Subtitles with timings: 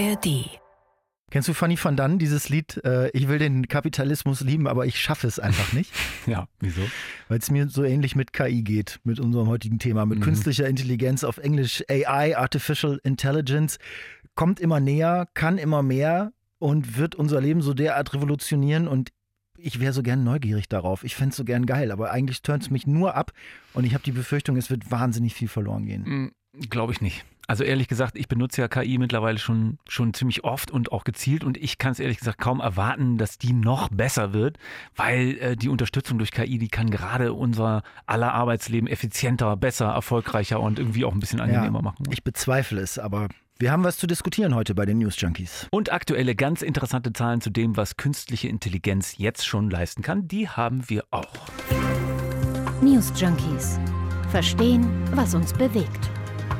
[0.00, 0.60] ARD.
[1.30, 4.98] Kennst du Fanny van Dann, dieses Lied, äh, ich will den Kapitalismus lieben, aber ich
[4.98, 5.92] schaffe es einfach nicht?
[6.26, 6.80] ja, wieso?
[7.28, 10.22] Weil es mir so ähnlich mit KI geht, mit unserem heutigen Thema, mit mhm.
[10.22, 13.78] künstlicher Intelligenz auf Englisch AI, Artificial Intelligence,
[14.34, 19.10] kommt immer näher, kann immer mehr und wird unser Leben so derart revolutionieren und
[19.58, 21.02] ich wäre so gern neugierig darauf.
[21.02, 23.32] Ich fände es so gern geil, aber eigentlich turnt es mich nur ab
[23.74, 26.32] und ich habe die Befürchtung, es wird wahnsinnig viel verloren gehen.
[26.70, 27.24] Glaube ich nicht.
[27.48, 31.44] Also ehrlich gesagt, ich benutze ja KI mittlerweile schon, schon ziemlich oft und auch gezielt
[31.44, 34.58] und ich kann es ehrlich gesagt kaum erwarten, dass die noch besser wird,
[34.96, 40.60] weil äh, die Unterstützung durch KI, die kann gerade unser aller Arbeitsleben effizienter, besser, erfolgreicher
[40.60, 42.04] und irgendwie auch ein bisschen angenehmer ja, machen.
[42.10, 45.68] Ich bezweifle es, aber wir haben was zu diskutieren heute bei den News Junkies.
[45.70, 50.50] Und aktuelle ganz interessante Zahlen zu dem, was künstliche Intelligenz jetzt schon leisten kann, die
[50.50, 51.32] haben wir auch.
[52.82, 53.80] News Junkies.
[54.30, 56.10] Verstehen, was uns bewegt.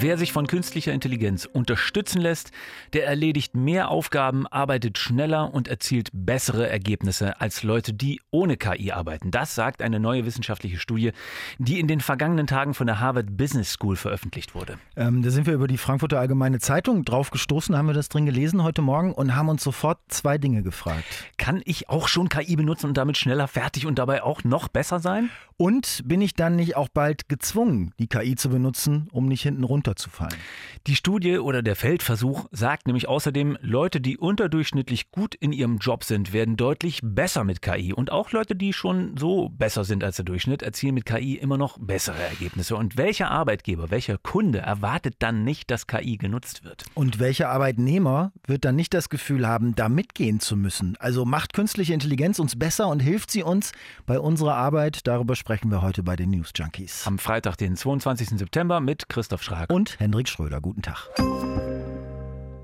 [0.00, 2.52] Wer sich von künstlicher Intelligenz unterstützen lässt,
[2.92, 8.92] der erledigt mehr Aufgaben, arbeitet schneller und erzielt bessere Ergebnisse als Leute, die ohne KI
[8.92, 9.32] arbeiten.
[9.32, 11.10] Das sagt eine neue wissenschaftliche Studie,
[11.58, 14.78] die in den vergangenen Tagen von der Harvard Business School veröffentlicht wurde.
[14.94, 18.24] Ähm, da sind wir über die Frankfurter Allgemeine Zeitung drauf gestoßen, haben wir das drin
[18.24, 21.06] gelesen heute Morgen und haben uns sofort zwei Dinge gefragt.
[21.38, 25.00] Kann ich auch schon KI benutzen und damit schneller fertig und dabei auch noch besser
[25.00, 25.30] sein?
[25.56, 29.64] Und bin ich dann nicht auch bald gezwungen, die KI zu benutzen, um nicht hinten
[29.88, 30.34] runterzufallen?
[30.86, 36.04] Die Studie oder der Feldversuch sagt nämlich außerdem, Leute, die unterdurchschnittlich gut in ihrem Job
[36.04, 37.92] sind, werden deutlich besser mit KI.
[37.92, 41.58] Und auch Leute, die schon so besser sind als der Durchschnitt, erzielen mit KI immer
[41.58, 42.76] noch bessere Ergebnisse.
[42.76, 46.84] Und welcher Arbeitgeber, welcher Kunde erwartet dann nicht, dass KI genutzt wird?
[46.94, 50.96] Und welcher Arbeitnehmer wird dann nicht das Gefühl haben, da mitgehen zu müssen?
[51.00, 53.72] Also macht künstliche Intelligenz uns besser und hilft sie uns
[54.06, 55.06] bei unserer Arbeit?
[55.06, 57.06] Darüber sprechen wir heute bei den News Junkies.
[57.06, 58.30] Am Freitag, den 22.
[58.30, 60.60] September mit Christoph Schrag und Hendrik Schröder.
[60.60, 61.08] Guten Tag.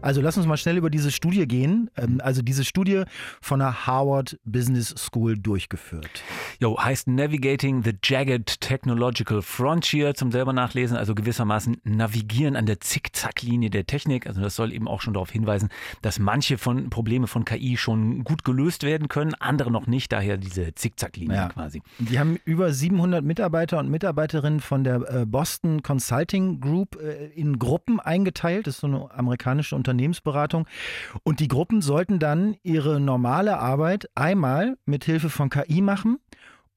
[0.04, 1.90] Also lass uns mal schnell über diese Studie gehen.
[1.96, 3.04] Ähm, also diese Studie
[3.40, 6.22] von der Harvard Business School durchgeführt.
[6.60, 12.80] Jo, heißt Navigating the Jagged Technological Frontier zum selber nachlesen, also gewissermaßen navigieren an der
[12.80, 14.26] Zickzacklinie der Technik.
[14.26, 15.70] Also das soll eben auch schon darauf hinweisen,
[16.02, 20.36] dass manche von Probleme von KI schon gut gelöst werden können, andere noch nicht, daher
[20.36, 21.48] diese Zickzacklinie ja.
[21.48, 21.80] quasi.
[21.98, 27.58] Die haben über 700 Mitarbeiter und Mitarbeiterinnen von der äh, Boston Consulting Group äh, in
[27.58, 28.66] Gruppen eingeteilt.
[28.66, 30.66] Das ist so eine amerikanische Unternehmen Unternehmensberatung.
[31.22, 36.18] Und die Gruppen sollten dann ihre normale Arbeit einmal mit Hilfe von KI machen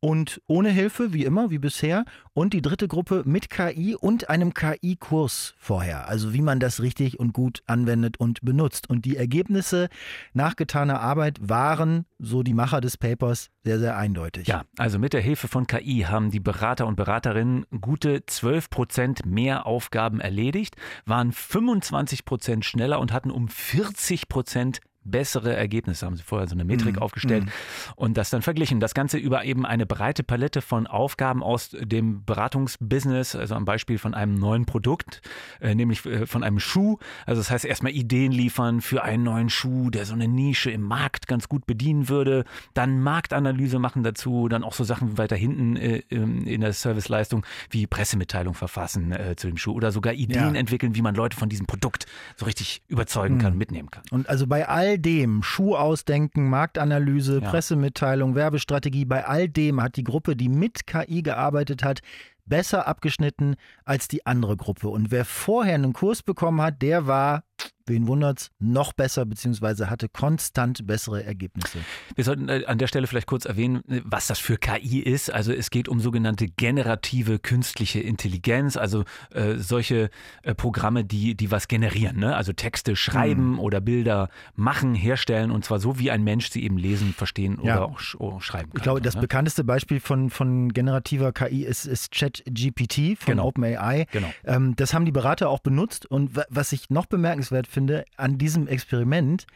[0.07, 2.06] und ohne Hilfe, wie immer, wie bisher.
[2.34, 6.07] Und die dritte Gruppe mit KI und einem KI-Kurs vorher.
[6.07, 8.90] Also wie man das richtig und gut anwendet und benutzt.
[8.90, 9.90] Und die Ergebnisse
[10.31, 14.47] nach getaner Arbeit waren, so die Macher des Papers, sehr, sehr eindeutig.
[14.47, 19.25] Ja, also mit der Hilfe von KI haben die Berater und Beraterinnen gute 12 Prozent
[19.25, 24.79] mehr Aufgaben erledigt, waren 25 Prozent schneller und hatten um 40 Prozent
[25.12, 26.06] bessere Ergebnisse.
[26.06, 27.50] Haben sie vorher so eine Metrik mm, aufgestellt mm.
[27.95, 28.79] und das dann verglichen.
[28.79, 33.97] Das Ganze über eben eine breite Palette von Aufgaben aus dem Beratungsbusiness, also am Beispiel
[33.97, 35.22] von einem neuen Produkt,
[35.62, 36.97] äh, nämlich äh, von einem Schuh.
[37.25, 40.81] Also das heißt erstmal Ideen liefern für einen neuen Schuh, der so eine Nische im
[40.81, 42.46] Markt ganz gut bedienen würde.
[42.73, 47.88] Dann Marktanalyse machen dazu, dann auch so Sachen weiter hinten äh, in der Serviceleistung wie
[47.88, 50.59] Pressemitteilung verfassen äh, zu dem Schuh oder sogar Ideen ja.
[50.59, 53.40] entwickeln, wie man Leute von diesem Produkt so richtig überzeugen mm.
[53.40, 54.03] kann, mitnehmen kann.
[54.12, 57.50] Und also bei all dem, Schuh ausdenken, Marktanalyse, ja.
[57.50, 62.02] Pressemitteilung, Werbestrategie, bei all dem hat die Gruppe, die mit KI gearbeitet hat,
[62.46, 64.90] besser abgeschnitten als die andere Gruppe.
[64.90, 67.44] Und wer vorher einen Kurs bekommen hat, der war
[67.88, 71.79] wen wundert's, noch besser beziehungsweise hatte konstant bessere Ergebnisse.
[72.16, 75.31] Wir sollten äh, an der Stelle vielleicht kurz erwähnen, was das für KI ist.
[75.31, 80.09] Also es geht um sogenannte generative künstliche Intelligenz, also äh, solche
[80.44, 82.35] äh, Programme, die, die was generieren, ne?
[82.35, 83.59] also Texte schreiben mhm.
[83.59, 87.78] oder Bilder machen, herstellen und zwar so, wie ein Mensch sie eben lesen, verstehen ja.
[87.78, 88.78] oder auch, sch schreiben kann.
[88.78, 89.22] Ich glaube, das ne?
[89.22, 93.47] bekannteste Beispiel von, von generativer KI ist, ist ChatGPT von genau.
[93.47, 94.05] OpenAI.
[94.11, 94.28] Genau.
[94.43, 98.38] Ähm, das haben die Berater auch benutzt und was ich noch bemerkenswert finde, finde an
[98.38, 99.47] diesem Experiment,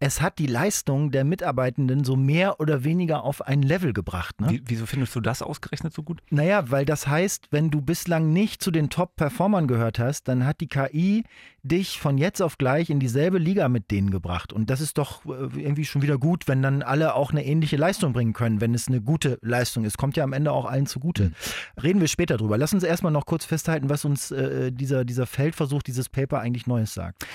[0.00, 4.40] es hat die Leistung der Mitarbeitenden so mehr oder weniger auf ein Level gebracht.
[4.40, 4.60] Ne?
[4.64, 6.22] wieso findest du das ausgerechnet so gut?
[6.30, 10.60] Naja, weil das heißt, wenn du bislang nicht zu den Top-Performern gehört hast, dann hat
[10.60, 11.24] die KI
[11.64, 14.52] dich von jetzt auf gleich in dieselbe Liga mit denen gebracht.
[14.52, 17.76] Und das ist doch äh, irgendwie schon wieder gut, wenn dann alle auch eine ähnliche
[17.76, 19.98] Leistung bringen können, wenn es eine gute Leistung ist.
[19.98, 21.24] Kommt ja am Ende auch allen zugute.
[21.24, 21.82] Mhm.
[21.82, 22.56] Reden wir später drüber.
[22.56, 26.68] Lass uns erstmal noch kurz festhalten, was uns äh, dieser, dieser Feldversuch, dieses Paper eigentlich
[26.68, 27.26] Neues sagt.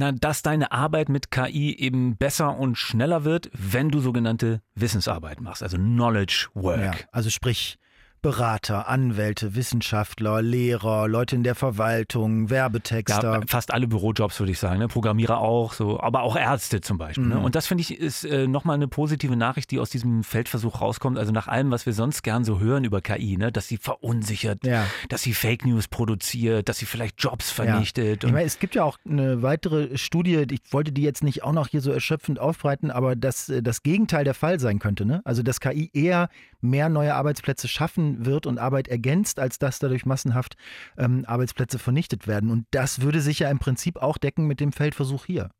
[0.00, 5.42] Na, dass deine Arbeit mit KI eben besser und schneller wird, wenn du sogenannte Wissensarbeit
[5.42, 6.80] machst, also Knowledge Work.
[6.80, 7.78] Ja, also sprich
[8.22, 13.32] Berater, Anwälte, Wissenschaftler, Lehrer, Leute in der Verwaltung, Werbetexter.
[13.34, 14.88] Ja, fast alle Bürojobs würde ich sagen, ne?
[14.88, 17.24] Programmierer auch, so, aber auch Ärzte zum Beispiel.
[17.26, 17.36] Ne?
[17.36, 17.44] Mhm.
[17.44, 21.18] Und das finde ich ist äh, nochmal eine positive Nachricht, die aus diesem Feldversuch rauskommt.
[21.18, 23.50] Also nach allem, was wir sonst gern so hören über KI, ne?
[23.52, 24.84] dass sie verunsichert, Ja.
[25.08, 28.22] dass sie Fake News produziert, dass sie vielleicht Jobs vernichtet.
[28.22, 28.28] Ja.
[28.28, 31.52] Ich meine, es gibt ja auch eine weitere Studie, ich wollte die jetzt nicht auch
[31.52, 35.06] noch hier so erschöpfend aufbreiten, aber dass äh, das Gegenteil der Fall sein könnte.
[35.06, 35.22] Ne?
[35.24, 36.28] Also, dass KI eher
[36.60, 40.56] mehr neue Arbeitsplätze schaffen wird und Arbeit ergänzt, als dass dadurch massenhaft
[40.96, 42.50] ähm, Arbeitsplätze vernichtet werden.
[42.50, 45.50] Und das würde sich ja im Prinzip auch decken mit dem Feldversuch hier.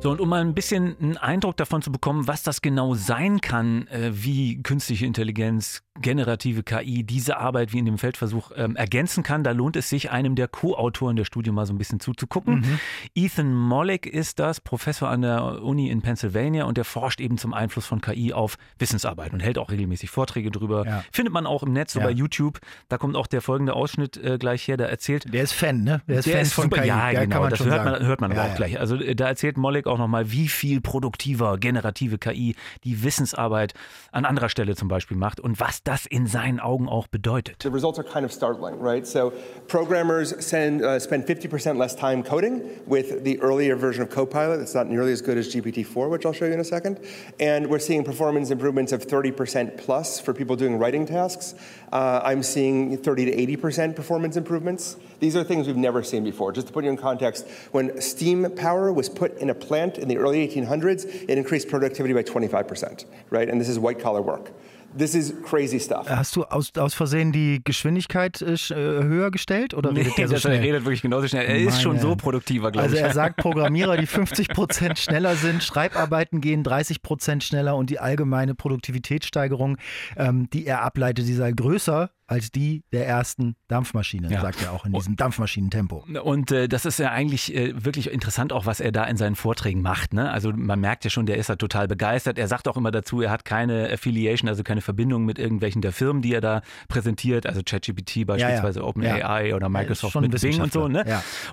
[0.00, 3.40] So, und um mal ein bisschen einen Eindruck davon zu bekommen, was das genau sein
[3.40, 9.22] kann, äh, wie künstliche Intelligenz, generative KI diese Arbeit wie in dem Feldversuch ähm, ergänzen
[9.22, 12.60] kann, da lohnt es sich, einem der Co-Autoren der Studie mal so ein bisschen zuzugucken.
[12.60, 12.80] Mhm.
[13.14, 17.54] Ethan Mollick ist das, Professor an der Uni in Pennsylvania und der forscht eben zum
[17.54, 20.86] Einfluss von KI auf Wissensarbeit und hält auch regelmäßig Vorträge drüber.
[20.86, 21.04] Ja.
[21.12, 22.06] Findet man auch im Netz, so Ja.
[22.06, 22.58] bei YouTube.
[22.88, 26.02] Da kommt auch der folgende Ausschnitt äh, gleich her, der erzählt, Der ist Fan, ne?
[26.08, 26.88] Der ist der Fan ist von super, KI.
[26.88, 28.56] ja, genau, das hört man, hört man aber Ja, auch ja.
[28.56, 28.78] gleich.
[28.80, 32.54] Also äh, da erzählt Mollick auch nochmal, wie viel produktiver generative KI
[32.84, 33.74] die Wissensarbeit
[34.12, 37.62] an anderer Stelle zum Beispiel macht und was das in seinen Augen auch bedeutet.
[37.62, 39.06] The results are kind of startling, right?
[39.06, 39.32] So
[39.68, 44.60] programmers send, uh, spend 50% less time coding with the earlier version of Copilot.
[44.60, 47.00] It's not nearly as good as GPT-4, which I'll show you in a second.
[47.40, 51.54] And we're seeing performance improvements of 30% plus for people doing writing tasks.
[51.90, 54.96] Uh, I'm seeing 30 to 80% performance improvements.
[55.20, 56.52] These are things we've never seen before.
[56.52, 60.06] Just to put you in context, when steam power was put in a plant in
[60.06, 63.48] the early 1800s, it increased productivity by 25%, right?
[63.48, 64.52] And this is white collar work.
[64.98, 66.08] This is crazy stuff.
[66.08, 68.74] Hast du aus, aus Versehen die Geschwindigkeit äh, äh,
[69.04, 70.60] höher gestellt oder redet der so das- er schnell?
[70.62, 71.46] redet wirklich genauso schnell.
[71.46, 73.02] Er ist schon Meine- so produktiver, glaube Also ich.
[73.02, 77.98] er sagt Programmierer, die 50 Prozent schneller sind, Schreibarbeiten gehen 30 Prozent schneller und die
[78.00, 79.76] allgemeine Produktivitätssteigerung,
[80.16, 84.40] ähm, die er ableitet, die sei größer als die der ersten Dampfmaschine, Ja.
[84.42, 86.04] sagt er auch in diesem Dampfmaschinentempo.
[86.22, 89.34] Und äh, das ist ja eigentlich äh, wirklich interessant, auch was er da in seinen
[89.34, 90.12] Vorträgen macht.
[90.12, 90.30] Ne?
[90.30, 92.38] Also man merkt ja schon, der ist da total begeistert.
[92.38, 95.92] Er sagt auch immer dazu, er hat keine Affiliation, also keine Verbindung mit irgendwelchen der
[95.92, 98.84] Firmen, die er da präsentiert, also ChatGPT beispielsweise, ja.
[98.86, 99.56] OpenAI Ja.
[99.56, 100.86] oder Er ist Microsoft mit Bing und so.
[100.88, 101.04] Ne?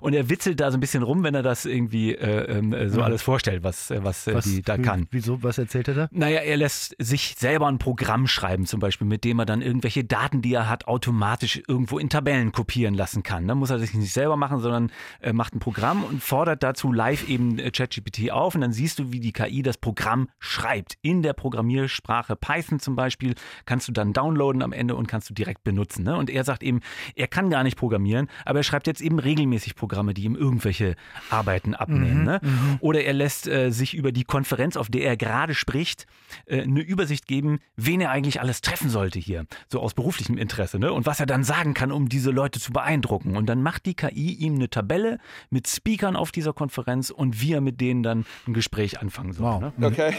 [0.02, 2.90] Und er witzelt da so ein bisschen rum, wenn er das irgendwie äh, ähm, äh,
[2.90, 5.08] so alles vorstellt, was, äh, was, äh, die da wie- kann.
[5.12, 6.08] Wieso, was erzählt er da?
[6.12, 10.04] Naja, er lässt sich selber ein Programm schreiben, zum Beispiel, mit dem er dann irgendwelche
[10.04, 13.48] Daten, die er hat, automatisch irgendwo in Tabellen kopieren lassen kann.
[13.48, 14.92] Da muss er sich nicht selber machen, sondern
[15.22, 19.00] äh, macht ein Programm und fordert dazu live eben äh, ChatGPT auf und dann siehst
[19.00, 20.98] du, wie die KI das Programm schreibt.
[21.02, 23.36] In der Programmiersprache Python zum Beispiel
[23.66, 26.04] kannst du dann downloaden am Ende und kannst du direkt benutzen.
[26.04, 26.16] Ne?
[26.16, 26.82] Und er sagt eben,
[27.16, 30.96] er kann gar nicht programmieren, aber er schreibt jetzt eben regelmäßig Programme, die ihm irgendwelche
[31.30, 32.24] Arbeiten abnehmen.
[32.24, 32.42] ne?
[32.80, 36.06] Oder er lässt äh, sich über die Konferenz, auf der er gerade spricht,
[36.46, 40.55] äh, eine Übersicht geben, wen er eigentlich alles treffen sollte hier, so aus beruflichem Interesse,
[40.80, 40.92] ne?
[40.92, 43.38] Und was er dann sagen kann, um diese Leute zu beeindrucken.
[43.38, 45.20] Und dann macht die KI ihm eine Tabelle
[45.50, 49.46] mit Speakern auf dieser Konferenz und wie er mit denen dann ein Gespräch anfangen soll.
[49.46, 49.74] Wow.
[49.78, 49.88] Ne?
[49.88, 50.14] Okay.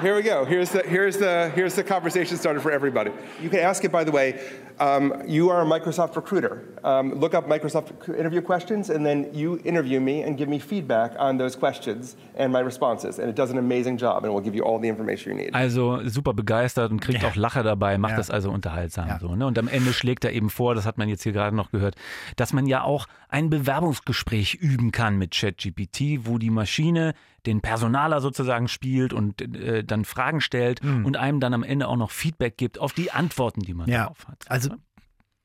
[0.00, 0.44] Here we go.
[0.44, 3.10] Here's the, here's, the, here's the conversation starter for everybody.
[3.42, 4.38] You can ask it, by the way.
[4.78, 6.62] Um, you are a Microsoft recruiter.
[6.84, 11.14] Um, look up Microsoft interview questions, and then you interview me and give me feedback
[11.18, 13.18] on those questions and my responses.
[13.18, 15.38] And it does an amazing job, and it will give you all the information you
[15.46, 15.52] need.
[15.54, 17.28] Also super begeistert und kriegt Ja.
[17.30, 18.18] auch Lacher dabei, macht Ja.
[18.18, 19.08] das also unterhaltsam.
[19.08, 19.18] Ja.
[19.18, 19.46] So, ne?
[19.46, 21.96] Und am Ende schlägt er eben vor, das hat man jetzt hier gerade noch gehört,
[22.36, 27.14] dass man ja auch ein Bewerbungsgespräch üben kann mit ChatGPT, wo die Maschine
[27.46, 31.04] den Personaler sozusagen spielt und äh, dann Fragen stellt Mhm.
[31.04, 34.04] und einem dann am Ende auch noch Feedback gibt auf die Antworten, die man Ja.
[34.04, 34.44] darauf hat.
[34.48, 34.70] Also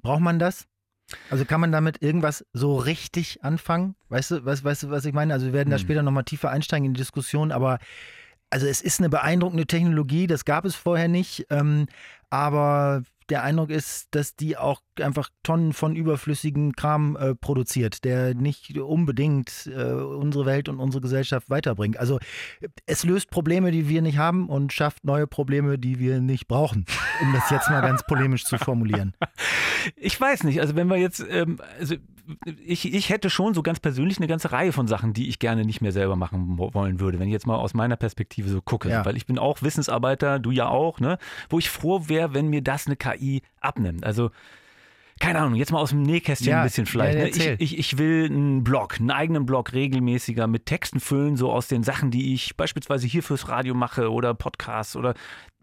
[0.01, 0.65] braucht man das?
[1.29, 3.95] Also kann man damit irgendwas so richtig anfangen?
[4.09, 5.33] Weißt du, weißt, weißt du, was ich meine?
[5.33, 5.81] Also wir werden da Hm.
[5.81, 7.79] später nochmal tiefer einsteigen in die Diskussion, aber
[8.49, 11.87] also es ist eine beeindruckende Technologie, das gab es vorher nicht, ähm,
[12.29, 18.35] aber der Eindruck ist, dass die auch einfach Tonnen von überflüssigen Kram äh, produziert, der
[18.35, 21.97] nicht unbedingt äh, unsere Welt und unsere Gesellschaft weiterbringt.
[21.97, 22.19] Also
[22.85, 26.85] es löst Probleme, die wir nicht haben und schafft neue Probleme, die wir nicht brauchen,
[27.21, 29.13] um das jetzt mal ganz polemisch zu formulieren.
[29.97, 31.95] Ich weiß nicht, also wenn wir jetzt, ähm, also
[32.65, 35.65] ich, ich hätte schon so ganz persönlich eine ganze Reihe von Sachen, die ich gerne
[35.65, 38.61] nicht mehr selber machen wo- wollen würde, wenn ich jetzt mal aus meiner Perspektive so
[38.61, 38.89] gucke.
[38.89, 39.05] Ja.
[39.05, 41.17] Weil ich bin auch Wissensarbeiter, du ja auch, ne?
[41.49, 44.05] Wo ich froh wäre, wenn mir das eine KI abnimmt.
[44.05, 44.31] Also
[45.23, 47.17] keine Ahnung, jetzt mal aus dem Nähkästchen Ja, ein bisschen vielleicht.
[47.17, 47.55] ja, ne?
[47.59, 51.67] ich, ich, ich will einen Blog, einen eigenen Blog regelmäßiger mit Texten füllen, so aus
[51.67, 55.13] den Sachen, die ich beispielsweise hier fürs Radio mache oder Podcasts oder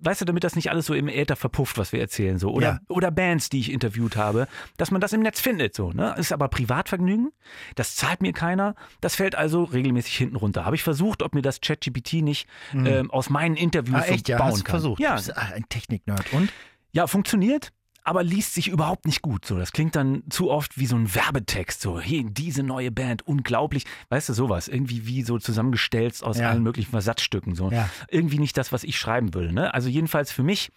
[0.02, 2.50] weißt du, damit das nicht alles so im Äther verpufft, was wir erzählen, so.
[2.52, 2.80] Oder, Ja.
[2.88, 4.48] oder Bands, die ich interviewt habe,
[4.78, 5.92] dass man das im Netz findet, so.
[5.92, 6.14] Ne?
[6.16, 7.30] Ist aber Privatvergnügen,
[7.74, 10.64] das zahlt mir keiner, das fällt also regelmäßig hinten runter.
[10.64, 14.32] Habe ich versucht, ob mir das ChatGPT nicht ähm, aus meinen Interviews Ah, echt, so
[14.32, 14.72] ja, bauen hast kann.
[14.72, 15.00] versucht.
[15.00, 16.32] Ja, bist ein Technik-Nerd.
[16.32, 16.50] Und?
[16.92, 17.70] ja, funktioniert,
[18.04, 19.44] aber liest sich überhaupt nicht gut.
[19.44, 21.80] So, das klingt dann zu oft wie so ein Werbetext.
[21.80, 23.84] So, hey, diese neue Band, unglaublich.
[24.08, 24.68] Weißt du, sowas.
[24.68, 26.50] Irgendwie wie so zusammengestellt aus Ja.
[26.50, 27.54] allen möglichen Versatzstücken.
[27.54, 27.70] So.
[27.70, 27.88] Ja.
[28.08, 29.52] Irgendwie nicht das, was ich schreiben will.
[29.52, 29.72] Ne?
[29.74, 30.70] Also jedenfalls für mich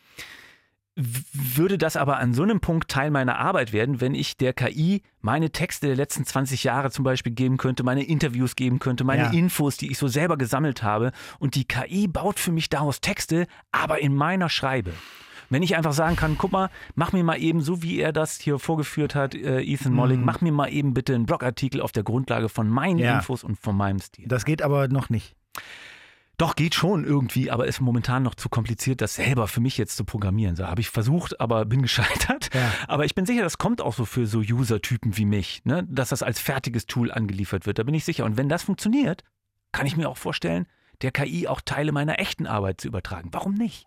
[0.96, 5.02] würde das aber an so einem Punkt Teil meiner Arbeit werden, wenn ich der KI
[5.22, 9.24] meine Texte der letzten 20 Jahre zum Beispiel geben könnte, meine Interviews geben könnte, meine
[9.24, 9.32] Ja.
[9.32, 11.12] Infos, die ich so selber gesammelt habe.
[11.40, 14.94] Und die KI baut für mich daraus Texte, aber in meiner Schreibe.
[15.54, 18.40] Wenn ich einfach sagen kann, guck mal, mach mir mal eben, so wie er das
[18.40, 22.02] hier vorgeführt hat, äh, Ethan Mollick, mach mir mal eben bitte einen Blogartikel auf der
[22.02, 23.18] Grundlage von meinen Ja.
[23.18, 24.28] Infos und von meinem Stil.
[24.28, 25.36] Das geht aber noch nicht.
[26.40, 29.96] Doch, geht schon irgendwie, aber ist momentan noch zu kompliziert, das selber für mich jetzt
[29.96, 30.56] zu programmieren.
[30.56, 32.50] So habe ich versucht, aber bin gescheitert.
[32.52, 32.72] Ja.
[32.88, 35.86] Aber ich bin sicher, das kommt auch so für so User-Typen wie mich, ne?
[35.88, 37.78] dass das als fertiges Tool angeliefert wird.
[37.78, 38.26] Da bin ich sicher.
[38.26, 39.24] Und wenn das funktioniert,
[39.72, 40.66] kann ich mir auch vorstellen,
[41.04, 43.30] der KI auch Teile meiner echten Arbeit zu übertragen.
[43.32, 43.86] Warum nicht?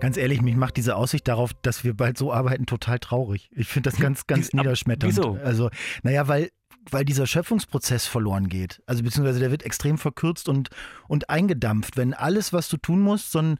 [0.00, 3.50] Ganz ehrlich, mich macht diese Aussicht darauf, dass wir bald so arbeiten, total traurig.
[3.54, 5.16] Ich finde das ganz, ganz ab- niederschmetternd.
[5.16, 5.38] wieso?
[5.44, 5.70] Also,
[6.04, 6.50] naja, weil,
[6.90, 8.80] weil dieser Schöpfungsprozess verloren geht.
[8.86, 10.70] Also, beziehungsweise der wird extrem verkürzt und,
[11.08, 11.96] und eingedampft.
[11.96, 13.56] Wenn alles, was du tun musst, so ein,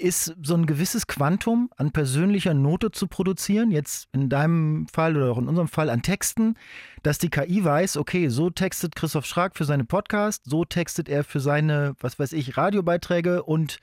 [0.00, 5.32] ist so ein gewisses Quantum an persönlicher Note zu produzieren, jetzt in deinem Fall oder
[5.32, 6.54] auch in unserem Fall an Texten,
[7.02, 11.24] dass die KI weiß, okay, so textet Christoph Schrag für seine Podcast, so textet er
[11.24, 13.80] für seine, was weiß ich, Radiobeiträge und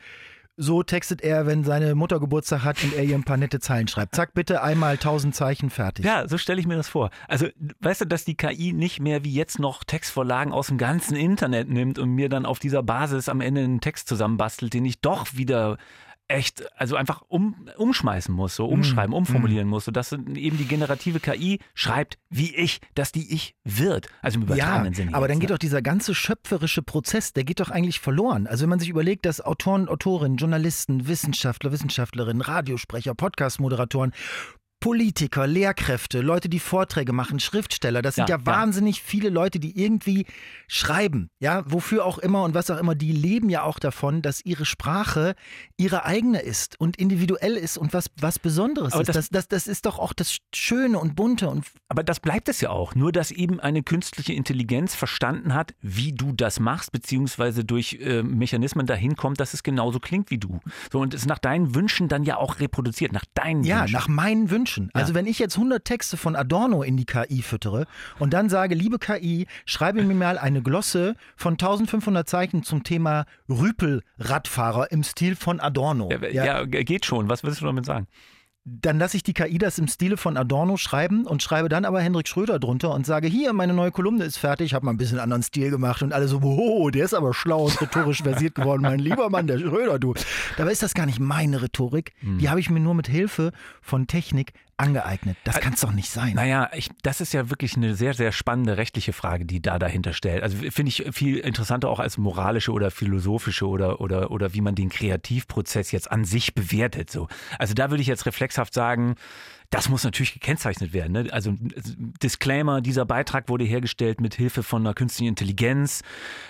[0.56, 3.88] so textet er, wenn seine Mutter Geburtstag hat und er ihr ein paar nette Zeilen
[3.88, 4.16] schreibt.
[4.16, 6.06] Zack, bitte einmal tausend Zeichen fertig.
[6.06, 7.10] Ja, so stelle ich mir das vor.
[7.28, 7.48] Also,
[7.80, 11.70] weißt du, dass die KI nicht mehr wie jetzt noch Textvorlagen aus dem ganzen Internet
[11.70, 15.28] nimmt und mir dann auf dieser Basis am Ende einen Text zusammenbastelt, den ich doch
[15.34, 15.78] wieder
[16.28, 21.60] echt, also einfach um, umschmeißen muss, so umschreiben, umformulieren muss, sodass eben die generative KI
[21.74, 24.08] schreibt, wie ich, dass die ich wird.
[24.22, 25.14] Also im Ja, übertragenen Sinne.
[25.14, 25.56] aber jetzt, dann geht ne?
[25.56, 28.48] doch dieser ganze schöpferische Prozess, der geht doch eigentlich verloren.
[28.48, 34.14] Also wenn man sich überlegt, dass Autoren, Autorinnen, Journalisten, Wissenschaftler, Wissenschaftlerinnen, Radiosprecher, Podcast-Moderatoren,
[34.84, 38.46] Politiker, Lehrkräfte, Leute, die Vorträge machen, Schriftsteller, das sind Ja, ja, ja.
[38.46, 40.26] wahnsinnig viele Leute, die irgendwie
[40.68, 44.44] schreiben, ja, wofür auch immer und was auch immer, die leben ja auch davon, dass
[44.44, 45.36] ihre Sprache
[45.78, 49.08] ihre eigene ist und individuell ist und was, was Besonderes Aber ist.
[49.08, 52.50] das- Das, das, das ist doch auch das Schöne und Bunte und Aber das bleibt
[52.50, 52.94] es ja auch.
[52.94, 58.22] Nur, dass eben eine künstliche Intelligenz verstanden hat, wie du das machst, beziehungsweise durch äh,
[58.22, 60.60] Mechanismen dahin kommt, dass es genauso klingt wie du.
[60.92, 63.94] So, und es nach deinen Wünschen dann ja auch reproduziert, nach deinen Ja, Wünschen.
[63.94, 64.73] nach meinen Wünschen.
[64.94, 67.86] Also wenn ich jetzt 100 Texte von Adorno in die KI füttere
[68.20, 73.26] und dann sage, liebe KI, schreibe mir mal eine Glosse von 1500 Zeichen zum Thema
[73.50, 76.10] Rüpel-Radfahrer im Stil von Adorno.
[76.12, 77.30] ja, ja, geht schon.
[77.30, 78.08] Was willst du damit sagen?
[78.66, 82.00] Dann lasse ich die KI das im Stile von Adorno schreiben und schreibe dann aber
[82.00, 85.20] Hendrik Schröder drunter und sage, hier, meine neue Kolumne ist fertig, habe mal ein bisschen
[85.20, 88.84] anderen Stil gemacht und alle so, wow, der ist aber schlau und rhetorisch versiert geworden,
[88.84, 90.14] mein lieber Mann, der Schröder, du.
[90.56, 92.38] Dabei ist das gar nicht meine Rhetorik, Hm.
[92.38, 93.52] die habe ich mir nur mit Hilfe
[93.82, 95.38] von Technik angeeignet.
[95.44, 96.34] Das kann es doch nicht sein.
[96.34, 100.14] Naja, ich, das ist ja wirklich eine sehr, sehr spannende rechtliche Frage, die da dahinter
[100.14, 100.44] stellt.
[100.44, 104.76] Also finde ich viel interessanter auch als moralische oder philosophische oder, oder, oder wie man
[104.76, 107.12] den Kreativprozess jetzt an sich bewertet.
[107.12, 107.28] So.
[107.60, 109.16] Also da würde ich jetzt reflexhaft sagen,
[109.74, 111.14] das muss natürlich gekennzeichnet werden.
[111.14, 111.28] Ne?
[111.32, 116.04] Also Disclaimer, dieser Beitrag wurde hergestellt mit Hilfe von einer künstlichen Intelligenz.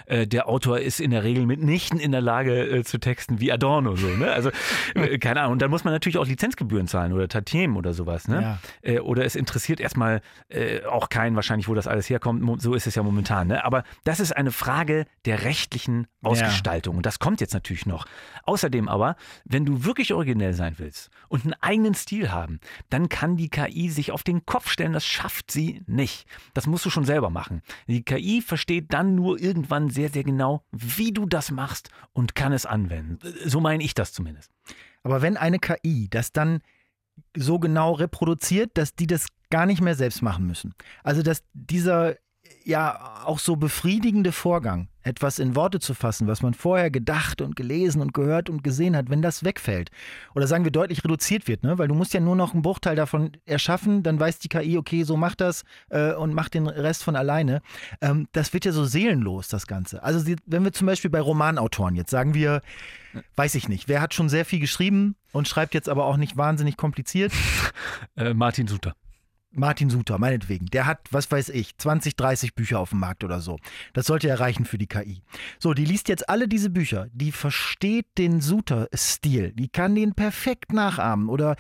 [0.08, 3.50] Äh, der Autor ist in der Regel mitnichten in der Lage äh, zu texten wie
[3.50, 3.96] Adorno.
[3.96, 4.30] So, ne?
[4.30, 4.52] Also
[4.96, 5.54] äh, keine Ahnung.
[5.54, 8.28] Und dann muss man natürlich auch Lizenzgebühren zahlen oder Tantiemen oder sowas.
[8.28, 8.42] Ne?
[8.42, 8.60] Ja.
[8.82, 12.62] Äh, oder es interessiert erstmal äh, auch keinen wahrscheinlich, wo das alles herkommt.
[12.62, 13.48] So ist es ja momentan.
[13.48, 13.64] Ne?
[13.64, 16.98] Aber das ist eine Frage der rechtlichen Ausgestaltung.
[16.98, 18.06] Und das kommt jetzt natürlich noch.
[18.44, 19.16] Außerdem aber,
[19.46, 23.92] wenn du wirklich originell sein willst und einen eigenen Stil haben, dann kann die KI
[23.92, 24.92] sich auf den Kopf stellen.
[24.92, 26.26] Das schafft sie nicht.
[26.56, 27.62] Das musst du schon selber machen.
[27.88, 32.52] Die KI versteht dann nur irgendwann sehr, sehr genau, wie du das machst und kann
[32.52, 33.20] es anwenden.
[33.46, 34.52] So meine ich das zumindest.
[35.04, 36.62] Aber wenn eine KI das dann
[37.38, 40.74] so genau reproduziert, dass die das gar nicht mehr selbst machen müssen.
[41.04, 42.16] Also dass dieser
[42.64, 47.56] ja auch so befriedigende Vorgang, etwas in Worte zu fassen, was man vorher gedacht und
[47.56, 49.92] gelesen und gehört und gesehen hat, wenn das wegfällt
[50.34, 51.78] oder sagen wir deutlich reduziert wird, ne?
[51.78, 55.04] weil du musst ja nur noch einen Bruchteil davon erschaffen, dann weiß die KI, okay,
[55.04, 57.62] so macht das äh, und macht den Rest von alleine.
[58.02, 60.04] Ähm, das wird ja so seelenlos, das Ganze.
[60.04, 62.62] Also wenn wir zum Beispiel bei Romanautoren jetzt sagen wir,
[63.36, 66.38] weiß ich nicht, wer hat schon sehr viel geschrieben und schreibt jetzt aber auch nicht
[66.38, 67.32] wahnsinnig kompliziert?
[68.16, 68.96] Äh, Martin Suter.
[69.54, 73.40] Martin Suter, meinetwegen, der hat, was weiß ich, 20, 30 Bücher auf dem Markt oder
[73.40, 73.58] so.
[73.94, 75.22] Das sollte ja reichen für die KI.
[75.60, 80.74] So, die liest jetzt alle diese Bücher, die versteht den Suter-Stil, die kann den perfekt
[80.74, 81.56] nachahmen oder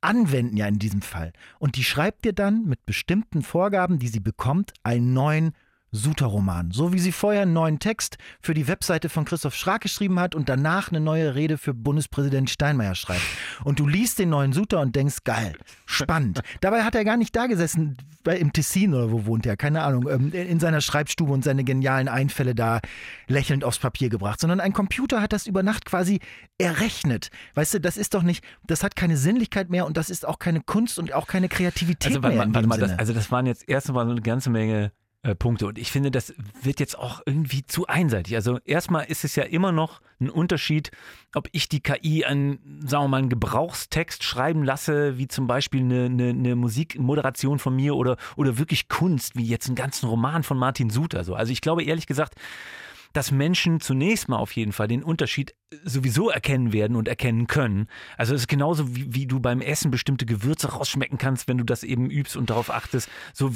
[0.00, 1.32] anwenden ja in diesem Fall.
[1.58, 5.52] Und die schreibt dir dann mit bestimmten Vorgaben, die sie bekommt, einen neuen
[5.94, 6.72] Suter-Roman.
[6.72, 10.34] So wie sie vorher einen neuen Text für die Webseite von Christoph Schrag geschrieben hat
[10.34, 13.22] und danach eine neue Rede für Bundespräsident Steinmeier schreibt.
[13.62, 15.54] Und du liest den neuen Suter und denkst, geil,
[15.86, 16.40] spannend.
[16.60, 17.96] Dabei hat er gar nicht da gesessen,
[18.26, 22.08] im Tessin oder wo wohnt er, keine Ahnung, ähm, in seiner Schreibstube und seine genialen
[22.08, 22.80] Einfälle da
[23.28, 26.20] lächelnd aufs Papier gebracht, sondern ein Computer hat das über Nacht quasi
[26.58, 27.28] errechnet.
[27.54, 30.38] Weißt du, das ist doch nicht, das hat keine Sinnlichkeit mehr und das ist auch
[30.38, 32.38] keine Kunst und auch keine Kreativität also, mehr.
[32.38, 34.92] Warte, warte mal, das, also das waren jetzt erstmal so eine ganze Menge
[35.24, 35.66] äh, Punkte.
[35.66, 38.34] Und ich finde, das wird jetzt auch irgendwie zu einseitig.
[38.34, 40.90] Also erstmal ist es ja immer noch ein Unterschied,
[41.34, 45.80] ob ich die KI einen, sagen wir mal, einen Gebrauchstext schreiben lasse, wie zum Beispiel
[45.80, 50.42] eine, eine, eine Musikmoderation von mir oder, oder wirklich Kunst, wie jetzt einen ganzen Roman
[50.42, 51.24] von Martin Suter.
[51.24, 51.34] So.
[51.34, 52.34] Also ich glaube ehrlich gesagt,
[53.14, 55.54] dass Menschen zunächst mal auf jeden Fall den Unterschied
[55.84, 57.88] sowieso erkennen werden und erkennen können.
[58.16, 61.64] Also es ist genauso wie, wie du beim Essen bestimmte Gewürze rausschmecken kannst, wenn du
[61.64, 63.52] das eben übst und darauf achtest, so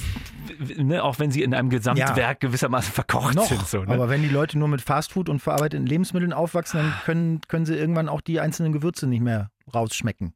[0.76, 2.48] ne, auch wenn sie in einem Gesamtwerk ja.
[2.48, 3.66] gewissermaßen verkocht Noch, sind.
[3.66, 3.92] So, ne?
[3.92, 7.74] Aber wenn die Leute nur mit Fastfood und verarbeiteten Lebensmitteln aufwachsen, dann können, können sie
[7.74, 10.34] irgendwann auch die einzelnen Gewürze nicht mehr rausschmecken.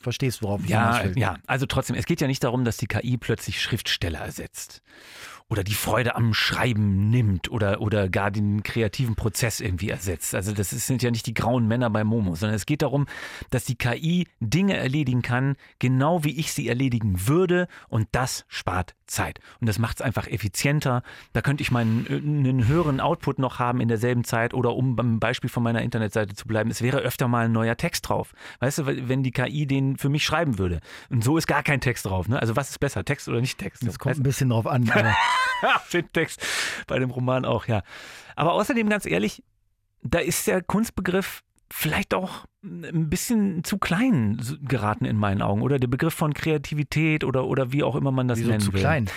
[0.00, 3.16] Verstehst, worauf ich ja, Ja, also trotzdem, es geht ja nicht darum, dass die KI
[3.16, 4.82] plötzlich Schriftsteller ersetzt
[5.48, 10.34] oder die Freude am Schreiben nimmt oder, oder gar den kreativen Prozess irgendwie ersetzt.
[10.34, 13.06] Also das sind ja nicht die grauen Männer bei Momo, sondern es geht darum,
[13.50, 18.94] dass die KI Dinge erledigen kann, genau wie ich sie erledigen würde und das spart
[19.10, 19.40] Zeit.
[19.60, 21.02] Und das macht es einfach effizienter.
[21.32, 25.18] Da könnte ich meinen einen höheren Output noch haben in derselben Zeit oder um beim
[25.18, 28.32] Beispiel von meiner Internetseite zu bleiben, es wäre öfter mal ein neuer Text drauf.
[28.60, 30.80] Weißt du, wenn die KI den für mich schreiben würde.
[31.10, 32.28] Und so ist gar kein Text drauf.
[32.28, 32.40] Ne?
[32.40, 33.86] Also was ist besser, Text oder nicht Text?
[33.86, 34.90] Das kommt ein bisschen drauf an.
[35.92, 36.44] den Text
[36.86, 37.82] bei dem Roman auch, ja.
[38.36, 39.42] Aber außerdem, ganz ehrlich,
[40.02, 45.62] da ist der Kunstbegriff vielleicht auch ein bisschen zu klein geraten in meinen Augen.
[45.62, 48.72] Oder der Begriff von Kreativität oder, oder wie auch immer man das Wieso nennen zu
[48.72, 48.80] will.
[48.80, 49.08] klein?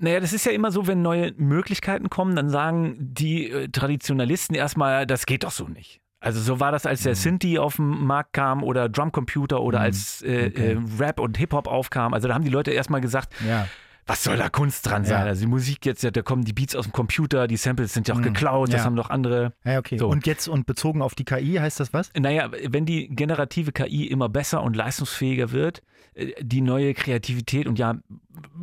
[0.00, 4.56] Naja, das ist ja immer so, wenn neue Möglichkeiten kommen, dann sagen die äh, Traditionalisten
[4.56, 6.00] erstmal, das geht doch so nicht.
[6.18, 7.16] Also so war das, als der mhm.
[7.16, 9.84] Synthi auf den Markt kam oder Drumcomputer oder mhm.
[9.84, 10.72] als äh, okay.
[10.72, 12.14] äh, Rap und Hip-Hop aufkam.
[12.14, 13.66] Also da haben die Leute erstmal gesagt, ja
[14.06, 15.20] was soll da Kunst dran sein?
[15.20, 15.26] Ja.
[15.26, 18.14] Also die Musik jetzt, da kommen die Beats aus dem Computer, die Samples sind ja
[18.14, 18.24] auch mhm.
[18.24, 18.84] geklaut, das ja.
[18.84, 19.52] haben doch andere.
[19.64, 19.96] Ja, okay.
[19.96, 20.08] So.
[20.08, 22.10] Und jetzt und bezogen auf die KI heißt das was?
[22.18, 25.82] Naja, wenn die generative KI immer besser und leistungsfähiger wird,
[26.14, 27.96] äh, die neue Kreativität und ja